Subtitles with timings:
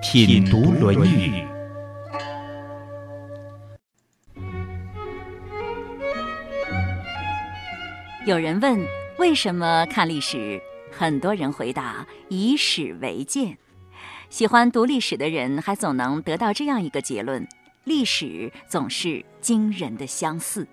[0.00, 1.42] 品读《论语》。
[8.24, 8.80] 有人问
[9.18, 10.60] 为什么看历史，
[10.92, 13.58] 很多人回答以史为鉴。
[14.30, 17.46] 喜欢读历史的人还总能得到这样一个结论：
[17.84, 20.66] 历史总是惊人的相似。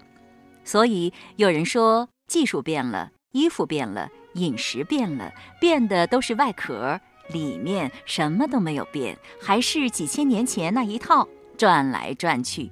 [0.63, 7.01] 所以有人说，技术变了，衣服变了，饮食变了，变的都是外壳。
[7.29, 12.71] 里面什么都没有变，还是几千年前那一套，转来转去。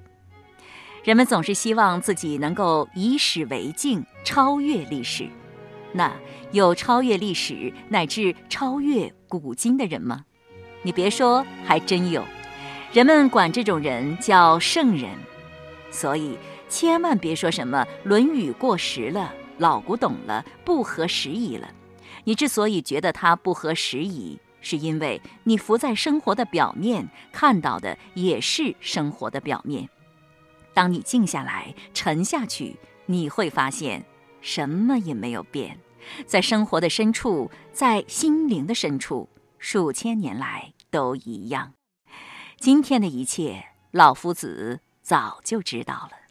[1.02, 5.28] 人们总是希望自己能够以史为镜，超越历史。
[5.92, 6.12] 那
[6.50, 10.24] 有超越历史乃至超越古今的人吗？
[10.82, 12.24] 你别说，还真有。
[12.92, 15.10] 人们管这种人叫圣人。
[15.90, 16.36] 所以
[16.68, 21.68] 千万别说什么《论语》过时了，老古董了，不合时宜了。
[22.24, 29.88] 你之所以觉得它不合时宜，是因为你浮在生活的表面，看到的也是生活的表面。
[30.72, 32.76] 当你静下来、沉下去，
[33.06, 34.04] 你会发现
[34.40, 35.78] 什么也没有变。
[36.26, 41.74] 在生活的深处，在心灵的深处，数千年来都一样。
[42.58, 46.23] 今天的一切，老夫子早就知道了。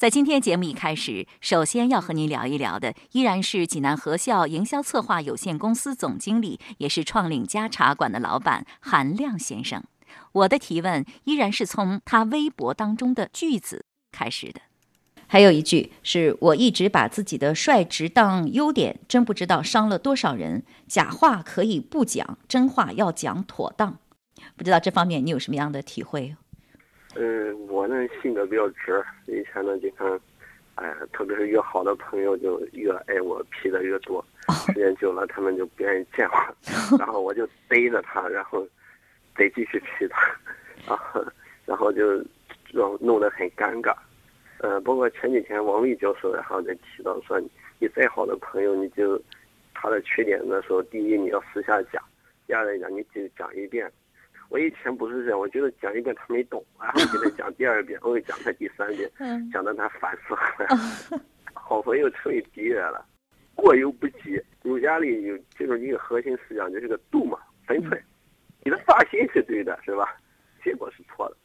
[0.00, 9.84] 在今天节目一开始，首先要和您聊一聊的，依然是济南和校营销策划有限公司总经理，也是创领家茶馆的老板韩亮先生。
[10.32, 14.62] 我的提问依然是从他微博当中的句子开始的，
[15.26, 20.62] 还有一句是我一直把自己的率直当优点，真不知道伤了多少人。
[20.88, 23.98] 假话可以不讲，真话要讲妥当。
[24.56, 26.34] 不知道这方面你有什么样的体会？
[27.16, 30.18] 嗯，我呢性格比较直，以前呢经常，
[30.76, 34.24] 哎呀，特别是越好的朋友就越爱我，批的越多。
[34.66, 36.36] 时间久了，他们就不愿意见我，
[36.98, 38.66] 然后我就逮着他，然后
[39.36, 40.36] 得继续批他，
[40.86, 41.24] 然后
[41.66, 42.16] 然后就
[42.72, 43.94] 让弄得很尴尬。
[44.58, 47.40] 呃，包括前几天王卫教授然后在提到说，
[47.78, 49.20] 你再好的朋友，你就
[49.74, 52.02] 他的缺点的时候，第一你要私下讲，
[52.46, 53.90] 第二来讲你就讲一遍。
[54.50, 59.10] 我以前不是这样，我觉得讲一遍他没懂，然后给他讲第二遍， 我又讲他第三遍，
[59.52, 61.20] 讲到他烦死了。
[61.54, 63.04] 好朋友成为敌人了，
[63.54, 64.42] 过犹不及。
[64.62, 68.02] 儒家里有这种一个核心思想，就是个度嘛，分寸。
[68.64, 70.16] 你的发心是对的，是吧？
[70.62, 71.36] 结果是错的。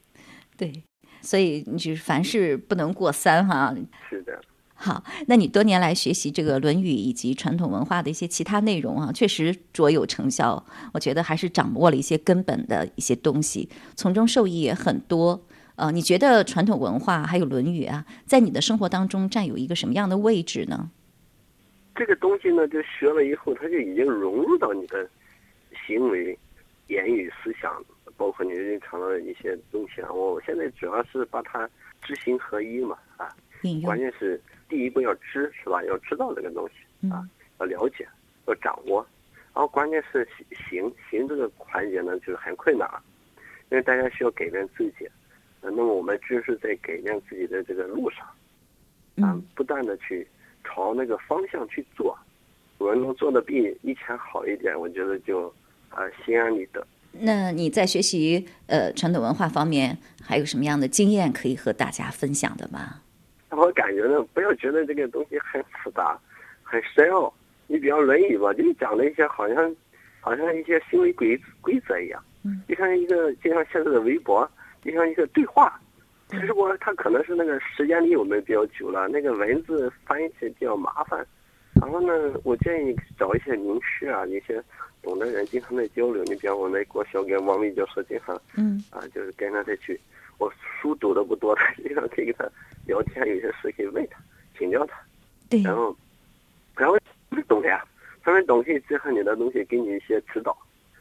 [0.57, 0.83] 对，
[1.22, 3.73] 所以你就是凡事不能过三哈。
[4.09, 4.41] 是的。
[4.85, 10.63] 好，那你多年来学习这个《论语》以及传统文化的一些其他内容啊，确实卓有成效。
[10.94, 15.41] 我觉得还是掌握了一些根本的一些东西，从中受益也很多。
[15.75, 20.91] 呃，你觉得传统文化还有《论语》啊，在你的生活当中占有一个什么样的位置呢？
[21.96, 25.09] 这个东西呢，就学了以后，它就已经融入到你的
[25.88, 26.38] 行为、
[26.90, 27.84] 言语、思想，
[28.16, 30.13] 包括你日常的一些东西啊。
[30.13, 31.67] 我现在主要是把它
[32.03, 33.35] 知行合一嘛，啊，
[33.84, 34.40] 关键是。
[34.68, 35.84] 第一步要知是吧？
[35.86, 37.28] 要知道这个东西啊，
[37.59, 38.08] 要了解，
[38.48, 39.06] 要掌握，
[39.53, 40.28] 然后关键是
[40.70, 42.90] 行行这个环节呢，就是很困难，
[43.70, 45.08] 因为大家需要改变自己，
[45.62, 48.28] 那么我们就是在改变自己的这个路上，
[49.24, 50.28] 啊，不断的去
[50.64, 52.18] 朝那个方向去做，
[52.80, 55.47] 我能做的比以前好一点，我觉得就
[55.90, 56.86] 啊心安理得。
[57.12, 63.02] 那你在学习呃传统文化方面还有什么样的经验可以和大家分享的吗？
[63.66, 66.16] 我感觉呢，不要觉得这个东西很复杂、
[66.62, 67.34] 很深奥。
[67.66, 69.76] 你比方《论语》吧，就讲了一些好像，
[70.22, 72.23] 好像一些行为规规则一样。
[72.44, 72.62] 嗯。
[72.67, 74.47] 就像一个，就像现在的微博，
[74.84, 75.82] 就像一个对话。
[76.29, 81.26] 其实我它可能是那个时间离我们比较久了，那个文字翻译起来比较麻烦。
[81.82, 84.64] 然后呢，我建议找一些名师啊，一些
[85.02, 86.23] 懂的人，经常在交流。
[86.26, 90.00] 你比方我们国小跟王伟教授经常，嗯，啊，就是跟着他去。
[90.37, 90.52] 我
[90.82, 92.46] 书读的不多， 经常可以跟他
[92.85, 94.20] 聊天，有些事可以问他，
[94.58, 94.99] 请教他。
[95.49, 95.61] 对。
[95.61, 95.96] 然后，
[96.76, 96.97] 然后
[97.29, 97.84] 他们懂的呀，
[98.23, 100.55] 他们懂可以结合你的东西给你一些指导，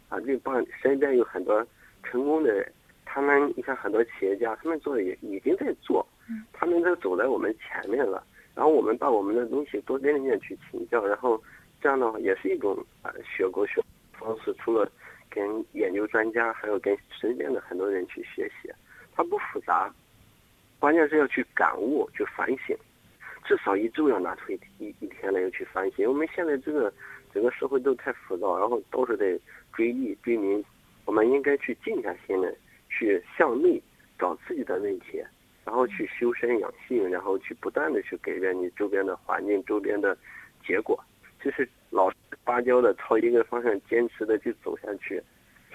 [0.09, 1.67] 啊，就帮身边有很多
[2.03, 2.73] 成功的人，
[3.05, 6.07] 他们你看很多企业家，他们做的也已经在做，
[6.53, 8.25] 他们都走在我们前面了。
[8.55, 11.43] 然后我们把我们的东西多跟人家去请教，然后
[11.83, 13.83] 这样的话也是一种啊学国学
[14.13, 14.89] 方式，除了
[15.29, 18.71] 跟研究专家，还有跟身边的很多人去学习。
[19.15, 19.93] 它不复杂，
[20.79, 22.77] 关键是要去感悟、去反省，
[23.45, 26.09] 至少一周要拿出一一一天来要去反省。
[26.09, 26.93] 我们现在这个
[27.33, 29.39] 整个社会都太浮躁，然后都是在
[29.73, 30.65] 追利追名，
[31.05, 32.53] 我们应该去静下心来，
[32.89, 33.81] 去向内
[34.19, 35.23] 找自己的问题。
[35.67, 40.15] 然后去修身养性，然后去不断的去改变你周边的环境、周边的
[40.63, 41.03] 结果，
[41.43, 45.23] 就是老实巴交的朝一个方向坚持的去走下去，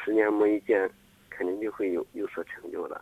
[0.05, 0.87] 十年磨一剑，
[1.27, 3.01] 肯定就会有有所成就的。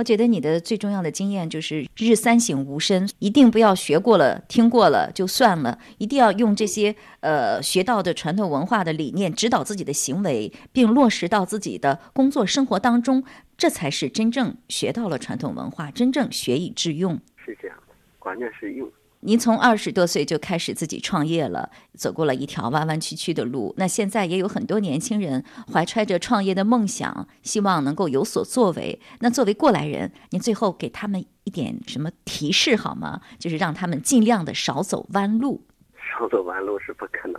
[0.00, 13.22] 我觉得你的最重要的经验就是日三省吾身，一定不要学过了、听过了就算了，一定要用这些呃学到的传统文化的理念指导自己的行为，并落实到自己的工作生活当中，
[13.58, 17.20] 这才是真正学到了传统文化，真正学以致用。
[17.36, 18.90] 是这样的，关键是用。
[19.22, 23.74] 您从二十多岁就开始自己创业了，走过了一条弯弯曲曲的路。
[23.76, 28.98] 那现在也有很多年轻人怀揣着创业的梦想，希望能够有所作为。
[29.18, 33.20] 那作为过来人，您最后给他们一点什么提示好吗？
[33.38, 35.66] 就是让他们尽量的少走弯路。
[36.18, 37.34] 少走弯路是不可能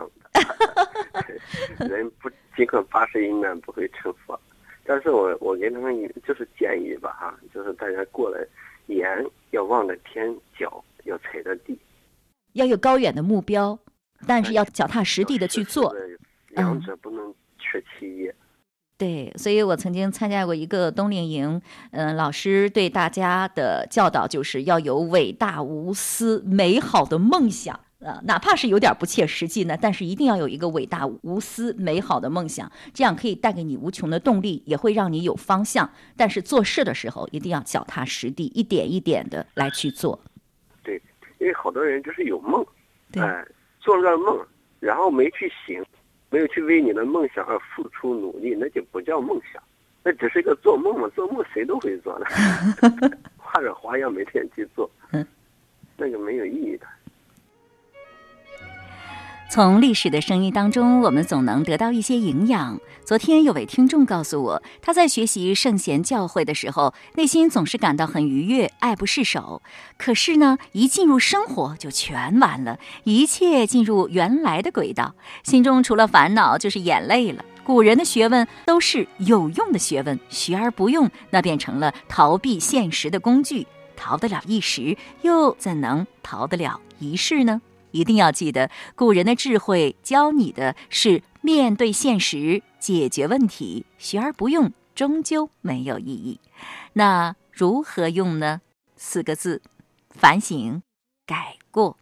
[1.78, 4.40] 的， 人不尽管八十一难不会成佛。
[4.92, 5.96] 但是我我给他们
[6.28, 8.46] 就是建议吧，哈，就是大家过来，
[8.88, 9.08] 眼
[9.52, 10.84] 要望着天，脚。
[11.06, 11.76] 要踩着地，
[12.54, 13.80] 要有高远的目标，
[14.28, 15.92] 但是要脚踏实地的去做，
[16.50, 18.32] 两者不能缺其一。
[19.00, 21.60] 对，所以我曾经参加过一个冬令营，
[21.90, 35.88] 嗯，老师对大家的教导就是要有伟大无私、美好的梦想，呃，哪怕是有点不切实际呢，但是一定要有一个伟大无私、美好的梦想，这样可以带给你无穷的动力，也会让你有方向。
[36.18, 40.20] 但是做事的时候一定要脚踏实地，一点一点的来去做。
[40.84, 41.00] 对
[41.38, 42.66] 因为好多人就是有梦，
[43.14, 43.46] 哎，
[43.80, 44.40] 做了个梦，
[44.80, 45.84] 然后没去行，
[46.32, 49.62] 没有去为你的梦想而付出努力，那就不叫梦想，
[50.04, 51.08] 那只是一个做梦嘛。
[51.16, 52.26] 做梦谁都会做的，
[53.38, 55.24] 画着花样每天去做，嗯
[55.98, 56.81] 那就没有意义的。
[59.52, 62.80] 从历史的声音当中，我们总能得到一些营养。
[63.04, 69.62] 昨天有位听众告诉我，他在学习圣贤教诲的时候，内心总是感到很愉悦，爱不释手。
[69.98, 77.44] 可是呢，一进入生活就全完了，一切进入原来的轨道，心中除了烦恼就是眼泪了。
[77.66, 83.68] 古人的学问都是有用的学问，学而不用，那变成了逃避现实的工具。
[83.98, 87.62] 逃得了一时，又怎能逃得了一世呢？
[87.92, 96.40] 一定要记得，古人的智慧教你的是面对现实解决问题，学而不用终究没有意义。
[96.94, 98.62] 那如何用呢？
[98.96, 99.62] 四个字：
[100.10, 100.84] 反省、
[101.26, 101.98] 改过。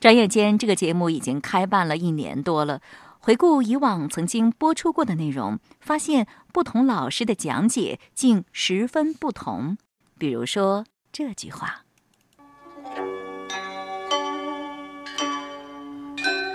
[0.00, 2.80] 转眼间，这个节目已经开办了一年多了。
[3.20, 9.78] 回顾以往曾经播出过的内容，发现不同老师的讲解竟十分不同。
[10.18, 11.83] 比如说这句话。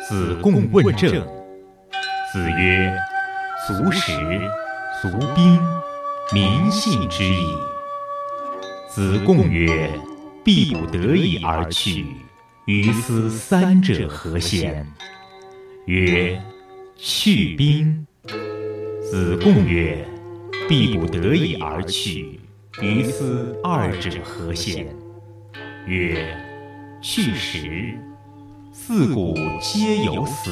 [0.10, 1.12] 子贡问政，
[2.34, 2.92] 子曰
[3.68, 4.12] ：“足食，
[5.04, 5.62] 足兵，
[6.34, 7.46] 民信之矣。”
[8.90, 9.88] 子贡曰
[10.44, 12.08] ：“必不得已而去，
[12.66, 14.84] 于斯三者何先？”
[15.86, 16.42] 曰
[16.98, 18.08] ：“去兵。”
[19.12, 20.04] 子贡曰
[20.68, 22.40] ：“必不得已而去，
[22.82, 24.88] 于斯二者何先？”
[25.86, 26.36] 曰
[27.00, 27.96] ：“去食。”
[28.72, 30.52] 自古皆有死，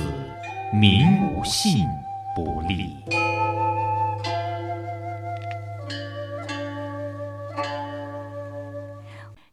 [0.73, 1.85] 民无信
[2.35, 2.95] 不立。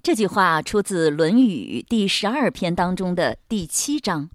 [0.02, 4.30] 这句话出自《论语》第十二篇当中的第七章。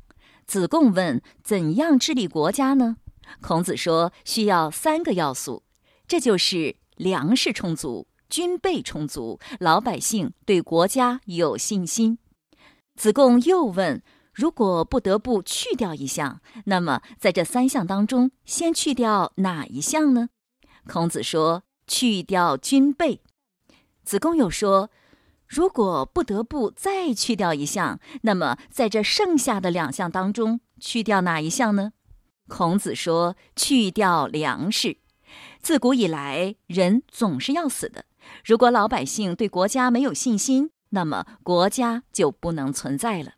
[0.45, 2.97] 子贡问：“怎样治理国家呢？”
[3.41, 5.63] 孔子说：“需要三个要素，
[6.07, 12.19] 这就是粮食充足、军备充足、老百姓对国家有信心。”
[12.95, 14.03] 子贡又问。
[14.39, 20.29] 如果不得不去掉一项，那么在这三项当中，先去掉哪一项呢？
[20.87, 23.21] 孔子说：“去掉军备。”
[24.05, 24.91] 子贡又说
[25.45, 31.91] ：“如果不得不再去掉一项，那么在这剩下的两项当中，去掉哪一项呢？”
[32.47, 34.99] 孔子说：“去掉粮食。
[35.61, 38.05] 自古以来，人总是要死的。
[38.45, 43.33] 如果老百姓对国家没有信心，那么国家就不能存在了。”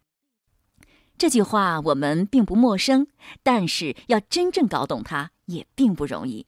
[1.21, 3.05] 这句话我们并不陌生，
[3.43, 6.47] 但是要真正搞懂它也并不容易。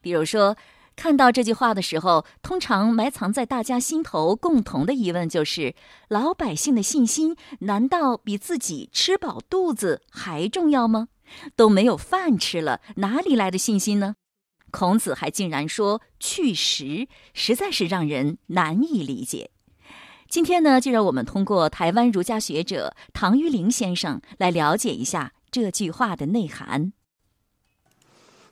[0.00, 0.56] 比如说，
[0.96, 5.76] 看到这句话的时候，通常埋藏在大家心头共同的疑问就是：
[6.08, 11.06] 老百姓的信心难道比自己吃饱肚子还重要吗？
[11.54, 14.16] 都没有饭吃了，哪里来的信心呢？
[14.72, 19.52] 孔子还竟然说去食，实在是让人难以理解。
[20.28, 26.92] 今天呢，就让我们通过台湾儒家学者唐玉玲先生来了解一下这句话的内涵。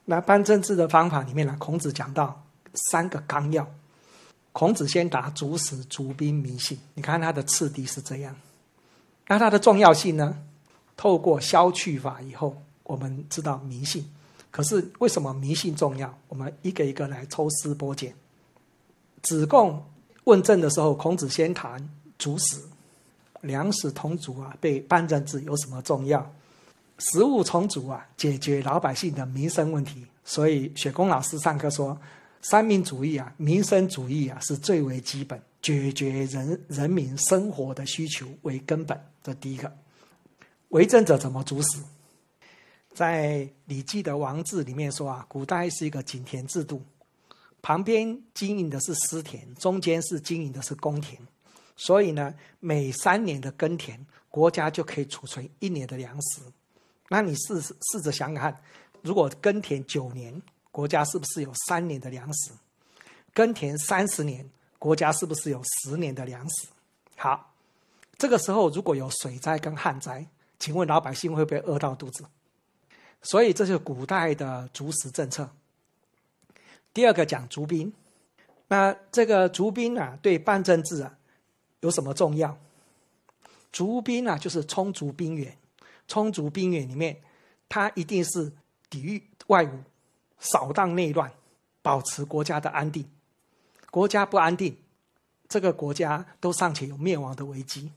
[0.07, 3.69] 那办政治的方法里面呢，孔子讲到三个纲要。
[4.53, 6.79] 孔子先答主使、主宾、民信。
[6.95, 8.35] 你看他的次第是这样。
[9.29, 10.39] 那它的重要性呢？
[10.97, 14.11] 透过消去法以后，我们知道迷信。
[14.51, 16.17] 可是为什么迷信重要？
[16.29, 18.15] 我们一个一个来抽丝剥茧。
[19.21, 19.85] 子贡
[20.27, 21.81] 问政的时候，孔子先谈
[22.19, 22.61] 主使，
[23.43, 26.29] 粮食同足啊，对办政治有什么重要？
[26.99, 30.05] 食物充足啊，解决老百姓的民生问题。
[30.25, 31.97] 所以雪公老师上课说，
[32.43, 39.01] 三民主义啊，民生主义啊，是最为基本，解决人人民生活的需求为根本。
[39.23, 39.73] 这第一个，
[40.71, 41.79] 为政者怎么主使？
[42.93, 46.83] 在《礼记》的王制里面说啊，古代是一个井田制度，
[47.67, 51.21] 旁边经营的是私田，中间是经营的是公田，
[51.75, 56.43] 所以呢，每三年的耕田，国家就可以储存一年的粮食。
[57.09, 58.63] 那你试试试着想想看，
[59.03, 62.53] 如果耕田九年，国家是不是有三年的粮食？
[63.35, 66.69] 耕田三十年，国家是不是有十年的粮食？
[67.17, 67.53] 好，
[68.17, 70.25] 这个时候如果有水灾跟旱灾，
[70.61, 72.25] 请问老百姓会不会饿到肚子？
[73.23, 75.51] 所以这是古代的逐食政策。
[76.97, 77.93] 第二个讲逐兵，
[78.69, 81.15] 那这个逐兵啊，对办政治啊
[81.81, 82.57] 有什么重要？
[83.71, 85.55] 逐兵啊，就是充足兵源。
[86.09, 87.21] 充足兵源里面，
[87.69, 88.51] 它一定是
[88.89, 89.73] 抵御外侮、
[90.39, 91.31] 扫荡内乱、
[91.83, 93.07] 保持国家的安定。
[93.91, 94.75] 国家不安定，
[95.51, 97.93] 这个国家都尚且有灭亡的危机，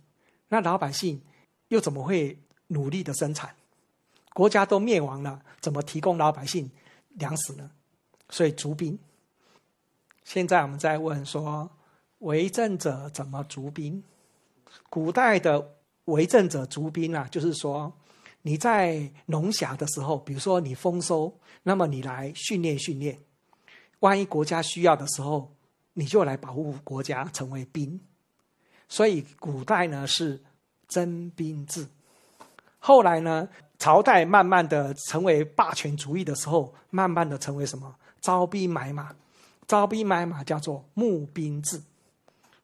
[0.50, 1.22] 那老百姓
[1.70, 2.38] 又怎么会
[2.68, 3.56] 努力的生产？
[4.34, 6.70] 国家都灭亡了，怎么提供老百姓
[7.12, 7.72] 粮食呢？
[8.29, 8.98] 所以逐兵。
[10.24, 11.69] 现在我们在问说，
[12.19, 14.03] 为政者怎么逐兵？
[14.89, 15.75] 古代的。
[16.05, 17.93] 为政者逐兵啊，就是说，
[18.41, 21.31] 你在农暇的时候，比如说你丰收，
[21.62, 23.19] 那么你来训练训练，
[24.00, 25.53] 万一国家需要的时候，
[25.93, 28.01] 你就来保护国家，成为兵。
[28.88, 30.41] 所以古代呢是
[30.88, 31.88] 征兵制，
[32.79, 39.16] 后来呢朝代慢慢的成为霸权主义的时候，慢慢的成为什么招兵买马，
[39.68, 41.82] 招兵买马叫做募兵制，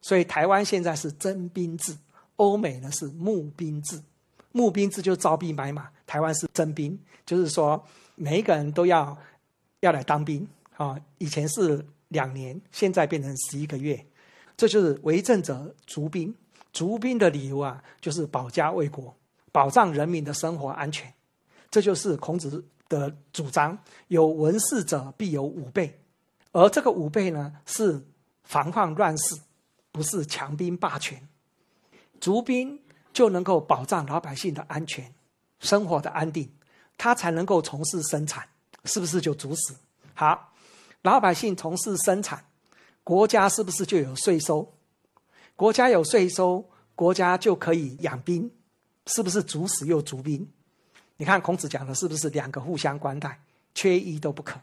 [0.00, 1.96] 所以台湾现在是征兵制。
[2.36, 3.98] 欧美呢是募兵制，
[4.52, 5.88] 募兵制就是招兵买马。
[6.06, 7.82] 台湾是征兵，就是说
[8.14, 9.16] 每一个人都要
[9.80, 10.46] 要来当兵
[10.76, 11.00] 啊。
[11.16, 14.04] 以前是两年，现在变成十一个月。
[14.54, 16.34] 这就是为政者逐兵，
[16.72, 19.14] 逐兵的理由啊，就是保家卫国，
[19.50, 21.10] 保障人民的生活安全。
[21.70, 23.78] 这就是孔子的主张：
[24.08, 26.00] 有文事者必有武备，
[26.52, 28.04] 而这个武备呢，是
[28.44, 29.36] 防范乱世，
[29.92, 31.28] 不是强兵霸权。
[32.20, 32.80] 足兵
[33.12, 35.12] 就能够保障老百姓的安全、
[35.60, 36.50] 生活的安定，
[36.96, 38.48] 他才能够从事生产，
[38.84, 39.74] 是不是就主死？
[40.14, 40.52] 好，
[41.02, 42.44] 老百姓从事生产，
[43.04, 44.74] 国家是不是就有税收？
[45.54, 48.50] 国家有税收，国家就可以养兵，
[49.06, 50.48] 是不是主死又足兵？
[51.16, 53.40] 你看孔子讲的是不是两个互相关待，
[53.74, 54.60] 缺一都不可？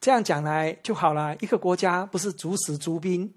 [0.00, 3.32] 这样讲来就好了，一个国家不是主死逐兵，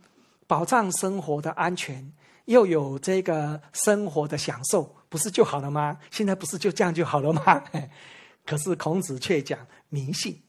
[0.48, 2.12] 保障生活的安全。
[2.46, 6.00] 又有这个生活的享受，不是就好了吗？
[6.10, 7.64] 现在不是就这样就好了吗？
[8.46, 10.42] 可是孔子却讲迷信，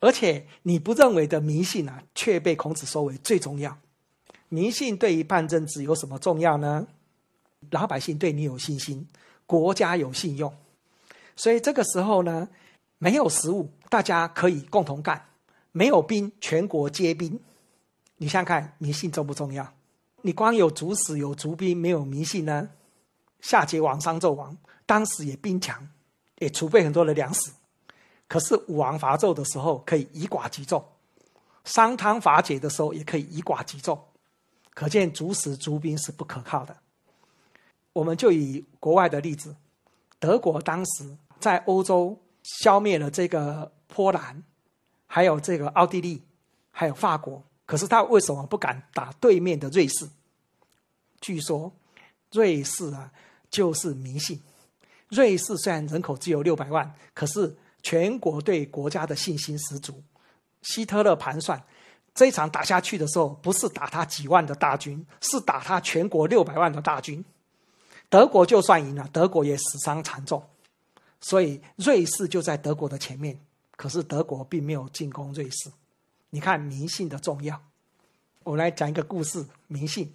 [0.00, 3.78] 而且你不认为的迷信啊，却被孔子说为最重要。
[4.48, 6.86] 迷信对于办政治有什么重要呢？
[7.70, 9.08] 老百姓对你有信心，
[9.52, 10.50] 国家有信用，
[11.36, 12.48] 所以这个时候呢，
[12.96, 15.14] 没有食物，大家可以共同干；
[15.72, 17.38] 没有兵，全国皆兵。
[18.16, 19.70] 你想想看，迷信重不重要？
[20.22, 22.70] 你光有主使有逐兵，没有迷信呢？
[23.42, 24.56] 夏桀王、商纣王
[24.86, 25.86] 当时也兵强，
[26.38, 27.50] 也储备很多的粮食。
[28.28, 30.80] 可是武王伐纣的时候，可以以寡击众；
[31.64, 34.02] 商汤伐桀的时候，也可以以寡击众。
[34.72, 36.74] 可见主使足兵是不可靠的。
[37.92, 39.54] 我们就以国外的例子，
[40.18, 44.42] 德国当时在欧洲消灭了这个波兰，
[45.06, 46.22] 还有这个奥地利，
[46.70, 47.42] 还有法国。
[47.66, 50.08] 可是他为什么不敢打对面的瑞士？
[51.20, 51.72] 据说
[52.32, 53.12] 瑞士啊，
[53.50, 54.40] 就是迷信。
[55.08, 60.02] 瑞士虽然人口只有六百万，可是全国对国家的信心十足。
[60.62, 61.62] 希特勒盘算，
[62.14, 67.24] 这一场打下去的时候，不是打他几万的大军，是打他全国六百万的大军。
[68.12, 70.44] 德国就算赢了，德国也死伤惨重，
[71.22, 73.40] 所以瑞士就在德国的前面。
[73.74, 75.70] 可是德国并没有进攻瑞士。
[76.28, 77.58] 你看迷信的重要。
[78.42, 80.12] 我来讲一个故事：迷信。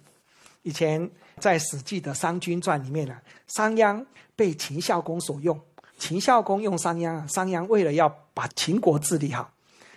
[0.62, 5.60] 以前在《史记》的《商君传》里面呢，商鞅被秦孝公所用。
[5.98, 9.52] 秦孝公用商鞅，商鞅为了要把秦国治理好，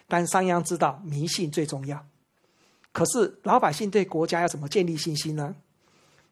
[0.08, 2.04] 但商鞅知道迷信最重要。
[2.92, 5.56] 可是老百姓对国家要怎么建立信心呢？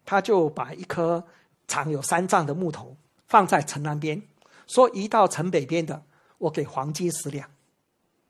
[0.04, 1.24] 他就把一颗。
[1.70, 2.98] 长有三丈的木头
[3.28, 4.22] 放在城南边，
[4.68, 6.04] 说移到城北边的，
[6.40, 7.50] 我给黄金十两，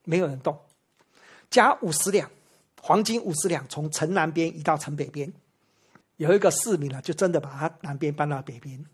[0.03, 0.59] 没有人动，
[1.49, 2.29] 加五十两，
[2.81, 5.33] 黄金五十两从城南边移到城北边，
[6.17, 8.85] 有一个市民呢，就真的把他南边搬到北边，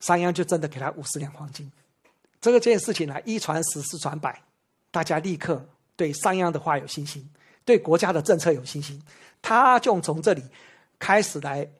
[0.00, 1.70] 商鞅就真的给他五十两黄金，
[2.40, 4.42] 这个件事情呢，一传十，十传百，
[4.90, 5.64] 大家立刻
[5.94, 7.26] 对商鞅的话有信心，
[7.64, 9.00] 对国家的政策有信心，
[9.40, 10.42] 他就从这里
[10.98, 11.70] 开始来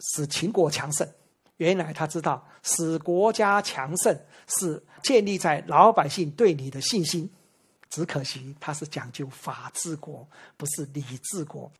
[0.00, 1.08] 使秦国强盛。
[1.58, 7.30] 原来他知道，使国家强盛是建立在老百姓对你的信心。
[7.88, 11.70] 只可惜他是讲究法治国，不是礼治国。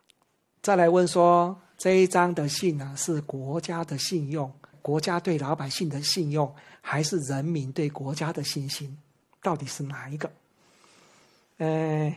[0.62, 8.97] 再来问说，这一章的信呢，是国家的信用，国家对老百姓的信用，还是人民对国家的信心？
[9.43, 10.31] 到底是哪一个？
[11.59, 12.16] 呃，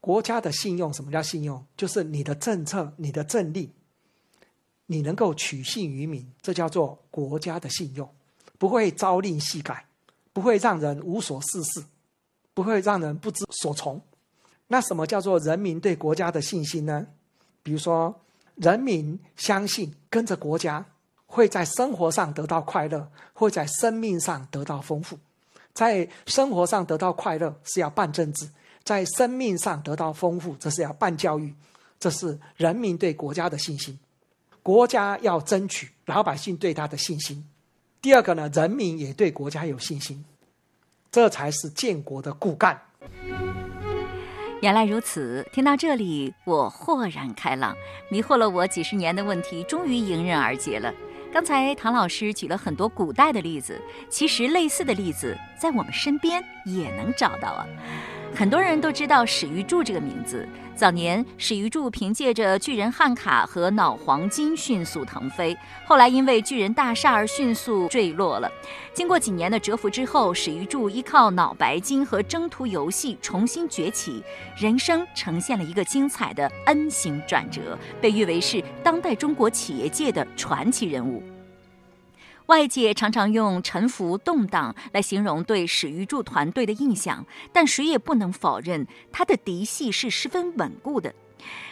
[0.00, 1.66] 国家的信用，什么叫信用？
[1.76, 3.68] 就是你的政策，你的政令。
[4.86, 8.08] 你能够取信于民，这叫做国家的信用，
[8.58, 9.86] 不会朝令夕改，
[10.32, 11.84] 不会让人无所事事，
[12.52, 14.00] 不会让人不知所从。
[14.66, 17.06] 那什么叫做人民对国家的信心呢？
[17.62, 18.14] 比如说，
[18.56, 20.84] 人民相信跟着国家
[21.26, 25.18] 会在生活上得到快乐，会在生命上得到丰富。
[25.72, 28.48] 在生活上得到快乐是要办政治，
[28.84, 31.52] 在生命上得到丰富，这是要办教育。
[31.98, 33.98] 这是人民对国家的信心。
[34.64, 37.44] 国家要争取老百姓对他的信心，
[38.00, 40.24] 第二个呢，人民也对国家有信心，
[41.12, 42.80] 这才是建国的骨干。
[44.62, 47.76] 原来如此，听到这里，我豁然开朗，
[48.08, 50.90] 迷惑了我几十年的问题终于迎刃而解了。
[51.30, 57.66] 刚才唐老师举了很多古代的例子，其实类似的例子在我们身边也能找到啊。
[58.34, 60.48] 很多人都知道史玉柱这个名字。
[60.74, 68.50] 早年，史玉柱凭借着巨人汉卡和脑黄金迅速腾飞，后来因为巨人大厦而迅速坠落了。
[68.92, 74.20] 经过几年的蛰伏之后，史玉柱依靠脑白金和征途游戏重新崛起，
[74.56, 81.22] 人生呈现了一个精彩的 N 型转折，被誉为是当代中国企业界的传奇人物。
[82.46, 91.14] 外界常常用沉浮动荡来形容对史玉柱团队的印象，但谁也不能否认他的嫡系是十分稳固的。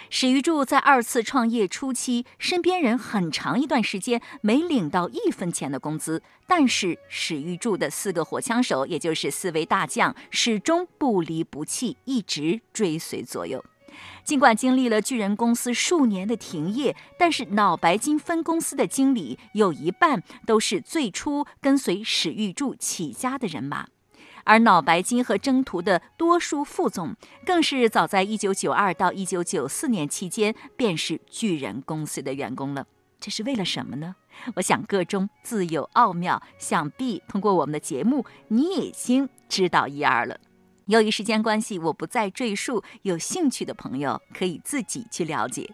[0.09, 13.65] 史玉柱在二次创业初期，身边人很长一段时间没领到一分钱的工资，但是史玉柱的四个火枪手，也就是四位大将，始终不离不弃，一直追随左右。
[14.25, 23.87] 尽管经历了巨人公司数年的停业，但是脑白金分公司的经理有一半都是最初跟随史玉柱起家的人马，
[24.45, 32.87] 而脑白金和征途的多数副总更是早在1992到1994年期间便是巨人公司的员工了。
[33.21, 34.17] 这是为了什么呢？
[34.57, 40.39] 我想个中自有奥妙，想必通过我们的节目，你已经知道一二了。
[40.87, 42.83] 由于时间关系，我不再赘述。
[43.03, 45.71] 有兴趣的朋友可以自己去了解。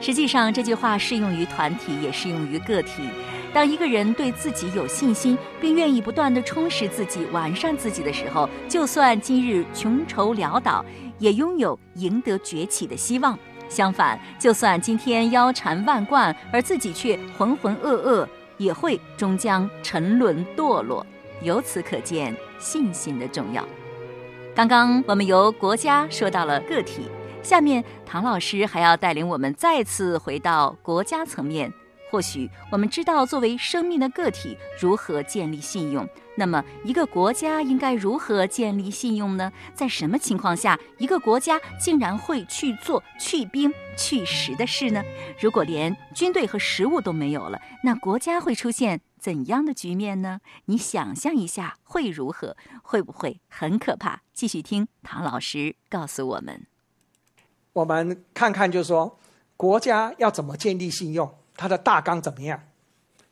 [0.00, 3.08] 实际上，这句话适用于团体，也适用于个体。
[3.54, 10.84] 当一个人对自己有信心，并愿意不断的充实自己、完善自己的时候，就算今日穷愁潦倒，
[11.18, 13.38] 也拥有赢得崛起的希望。
[13.68, 18.26] 相反，就算今天腰缠万贯，而自己却浑浑噩噩。
[18.58, 21.06] 也会终将沉沦堕落，
[21.40, 23.66] 由此可见信心的重要。
[24.54, 27.08] 刚刚我们由国家说到了个体，
[27.42, 31.72] 下面唐老师还要带领我们再次回到国家层面。
[32.10, 36.06] 或许我们知道，作为生命的个体，如何建立信用。
[36.34, 39.52] 那么，一个国家应该如何建立信用呢？
[39.74, 45.02] 在什么情况下，一个国家竟然会去做去兵去食的事呢？
[45.38, 50.40] 如果连军队和食物都没有了，那国家会出现怎样的局面呢？
[50.64, 52.56] 你想象一下会如何？
[52.82, 54.22] 会不会很可怕？
[54.32, 56.66] 继续听唐老师告诉我们。
[57.74, 59.18] 我们看看，就是说，
[59.58, 61.34] 国家要怎么建立信用？
[61.56, 62.62] 它的大纲怎么样？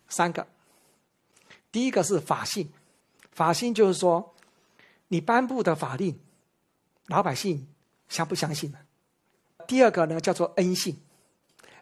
[0.07, 0.47] 三个，
[1.73, 2.71] 第一个是法信。
[3.41, 4.35] 法心就是说，
[5.09, 6.21] 你颁布的法令，
[7.07, 7.67] 老百姓
[8.07, 8.79] 相不相信呢？
[9.67, 11.01] 第二个呢，叫做恩信。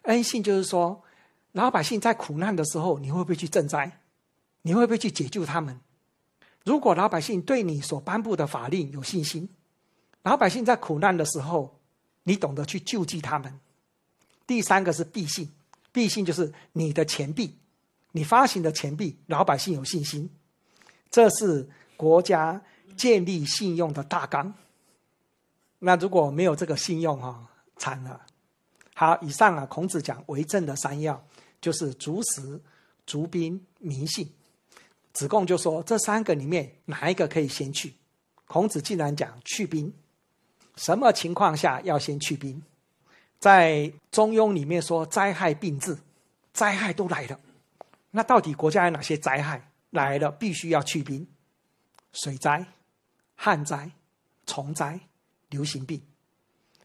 [0.03, 1.03] 恩信就是说，
[1.51, 3.99] 老百姓在苦难的时候，你会不会去赈灾？
[4.61, 5.81] 你会不会去解救他们？
[6.63, 9.49] 如果老百姓对你所颁布的法令有信心，
[10.21, 11.77] 老百姓在苦难的时候，
[12.23, 13.59] 你懂得去救济他们。
[14.47, 15.51] 第三个是币信，
[15.91, 17.57] 币信就是你的钱币，
[18.13, 20.29] 你发行的钱币，老百姓有信心，
[21.09, 21.67] 这是
[21.97, 22.61] 国家
[22.95, 24.53] 建立信用的大纲。
[25.79, 28.21] 那如果没有这个信用，哈，惨了。
[28.93, 31.23] 好，以上啊，孔子讲为政的三要，
[31.61, 32.59] 就是足食、
[33.05, 34.29] 足兵、民信。
[35.13, 37.93] 子贡就说：“这三个里面哪一个可以先去？”
[38.45, 39.93] 孔子竟然讲去兵。
[40.75, 42.61] 什么情况下要先去兵？
[43.39, 43.73] 在
[44.11, 45.97] 《中庸》里面说：“灾害并至，
[46.53, 47.39] 灾害都来了。
[48.11, 51.27] 那到底国家有哪些灾害来了，必须要去兵？
[52.13, 52.65] 水灾、
[53.35, 53.91] 旱灾、
[54.45, 54.99] 虫灾、
[55.49, 56.01] 流行病。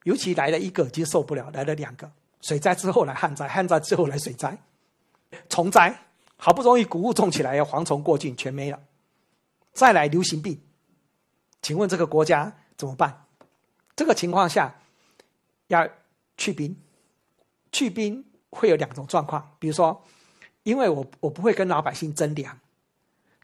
[0.05, 2.11] 尤其来了一个就受不了，来了两个，
[2.43, 4.59] 水灾之后来旱灾，旱灾之后来水灾，
[5.49, 5.99] 虫灾。”
[6.37, 8.83] 好不容易谷物种起来，要蝗虫过境，全没了。
[9.73, 10.61] 再来流行病，
[11.62, 13.25] 请问这个国家怎么办？
[13.95, 14.75] 这个情况下
[15.69, 15.88] 要
[16.37, 16.77] 去兵，
[17.71, 20.05] 去兵会有两种状况，比如说，
[20.64, 22.55] 因为我我不会跟老百姓争粮；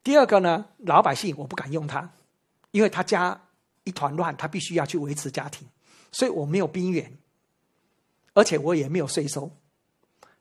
[0.03, 2.11] 第二个呢，老百姓我不敢用他，
[2.71, 3.41] 因为他家
[3.85, 5.69] 一团乱，他必须要去维持家庭，
[6.11, 7.19] 所以我没有兵源，
[8.35, 9.51] 而且我也没有税收。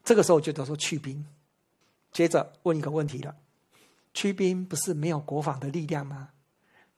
[0.03, 1.25] 这个时候就得说去兵。
[2.11, 3.35] 接着问一个问题了：
[4.13, 6.29] 驱兵不是没有国防的力量吗？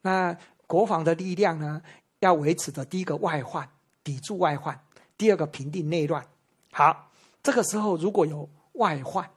[0.00, 1.82] 那国防的力量呢？
[2.20, 3.68] 要维持的第一个外患，
[4.04, 4.72] 抵住外患；
[5.18, 6.24] 第二个平定内乱。
[6.70, 7.10] 好，
[7.42, 9.28] 这个时候如果有外患，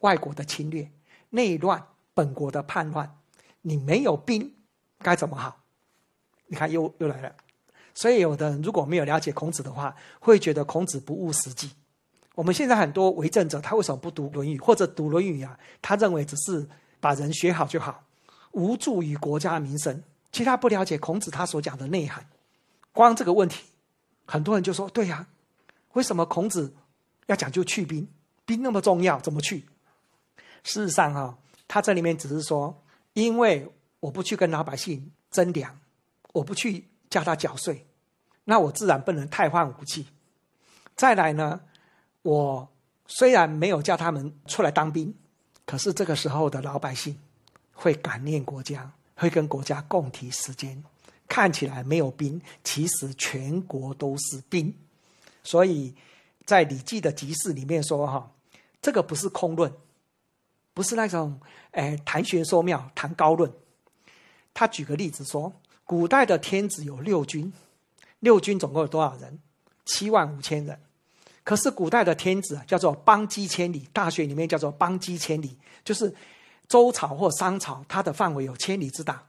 [0.00, 0.90] 外国的侵略、
[1.28, 3.18] 内乱、本国的叛乱，
[3.62, 4.54] 你没有兵，
[4.98, 5.60] 该怎么好？
[6.46, 7.34] 你看，又又来了。
[7.94, 11.70] 所以，有的人如果没有了解孔子的话，会觉得孔子不务实际。
[12.34, 15.58] 我们现在很多为政者，他为什么不读《论语》或者读《论语》啊？
[15.82, 16.66] 他认为只是
[17.00, 18.04] 把人学好就好，
[18.52, 20.02] 无助于国家民生。
[20.32, 22.28] 其实他不了解孔子他所讲的内涵。
[22.92, 23.64] 光这个问题，
[24.24, 25.26] 很多人就说：“对呀，
[25.92, 26.74] 为什么孔子
[27.26, 28.08] 要讲究去兵？
[28.46, 29.66] 兵那么重要，怎么去？”
[30.64, 31.38] 事实上，哈，
[31.72, 35.78] 他这里面只是说，因为我不去跟老百姓争粮，
[36.32, 37.86] 我不去叫他缴税，
[38.42, 40.04] 那我自然不能太换武器。
[40.96, 41.60] 再来呢？
[42.22, 42.68] 我
[43.06, 45.14] 虽然没有叫他们出来当兵，
[45.64, 47.16] 可是这个时候的老百姓
[47.72, 50.82] 会感念国家，会跟国家共体时间。
[51.28, 54.74] 看起来没有兵，其实全国都是兵。
[55.44, 55.94] 所以
[56.44, 58.28] 在《礼记》的集市里面说：“哈，
[58.82, 59.72] 这个不是空论，
[60.80, 61.38] 不是那种
[61.72, 63.52] 哎谈玄说妙、谈高论。”
[64.54, 65.52] 他举个例子说
[65.84, 67.52] ：“古代的天子有六军，
[68.20, 69.38] 六军总共有多少人？
[69.84, 70.80] 七万五千人。”
[71.44, 76.14] 可是古代的天子叫做邦畿千里，大学里面叫做邦畿千里，就是
[76.66, 79.22] 周朝或商朝，它的范围有千里之大，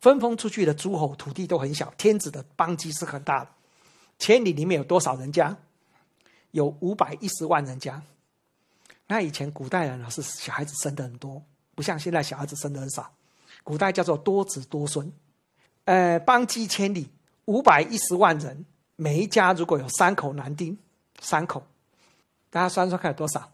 [0.00, 3.50] 分封出去的诸侯土地都很小，天子的邦畿是很大的。
[4.20, 5.56] 千里里面有多少人家？
[6.52, 8.00] 有五百一十万人家。
[9.12, 11.44] 那以前古代人呢是小孩子生的很多，
[11.74, 13.12] 不像现在小孩子生的很少。
[13.62, 15.12] 古代叫做多子多孙。
[15.84, 17.10] 呃，邦畿千里，
[17.44, 18.64] 五百一十万人，
[18.96, 20.78] 每一家如果有三口男丁。
[21.20, 21.62] 三口，
[22.48, 23.52] 大家算算看有多少？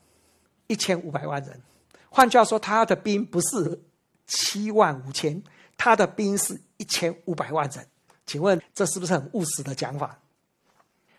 [0.68, 1.60] 一千五百万人。
[2.08, 3.82] 换句话说，他的兵不是
[4.28, 5.42] 七万五千，
[5.76, 7.84] 他的兵是一千五百万人。
[8.26, 10.20] 请问这是不是很务实的讲法？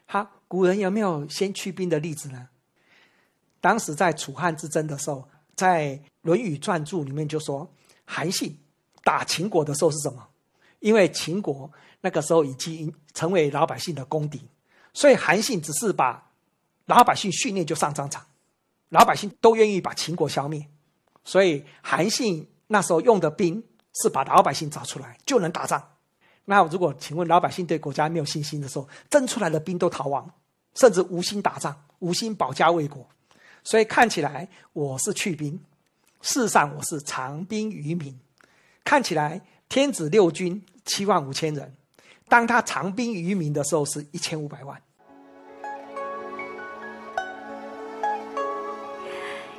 [0.05, 2.47] 好，古人有没有先驱兵的例子呢？
[3.61, 5.87] 当时在楚汉之争的时候，在
[6.21, 7.69] 《论语传注》里面就说，
[8.05, 8.57] 韩信
[9.03, 10.25] 打秦国的时候是什么？
[10.79, 11.69] 因为秦国
[12.01, 14.41] 那个时候已经成为老百姓的公敌，
[14.93, 16.31] 所以韩信只是把
[16.85, 18.25] 老百姓训练就上战场，
[18.87, 20.65] 老百姓都愿意把秦国消灭，
[21.25, 23.61] 所以韩信那时候用的兵
[24.01, 25.85] 是把老百姓找出来就能打仗。
[26.45, 30.31] 那如果请问老百姓对国家没有信心的时候，征出来的兵都逃亡，
[30.75, 33.05] 甚至无心打仗，无心保家卫国。
[33.69, 35.59] 所以看起来我是去兵，
[36.23, 38.19] 事实上我是长兵于民。
[38.83, 41.71] 看起来天子六军七万五千人，
[42.27, 44.81] 当他长兵于民的时候是一千五百万。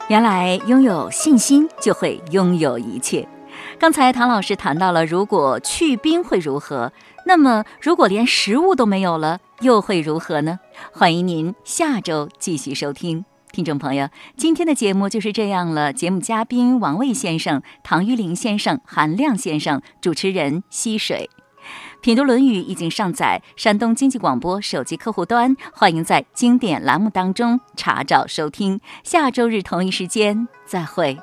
[0.09, 3.29] 原来拥有信心就会拥有一切。
[3.79, 6.93] 刚才唐老师谈到了，如果去兵会如何？
[7.27, 10.59] 那么如果连食物都没有了，又会如何呢？
[10.91, 13.25] 欢迎您下周继续收听。
[13.53, 15.93] 听众朋友，今天的节目就是这样了。
[15.93, 21.29] 节目嘉宾王卫先生、唐玉林先生、韩亮先生，主持人溪水。
[22.01, 28.81] 品读《论语》已经上载山东经济广播手机客户端，欢迎在经典栏目当中查找收听。
[29.03, 31.19] 下周日同一时间再会。